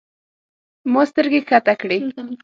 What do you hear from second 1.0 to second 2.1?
سترګې کښته کړې.